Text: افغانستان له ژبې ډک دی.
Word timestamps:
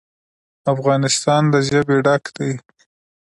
افغانستان 0.73 1.41
له 1.53 1.59
ژبې 1.69 1.97
ډک 2.05 2.23
دی. 2.37 2.51